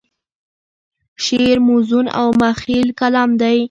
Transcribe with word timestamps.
شعر 1.23 1.57
موزون 1.67 2.05
او 2.19 2.27
مخیل 2.43 2.87
کلام 2.99 3.29
دی. 3.41 3.59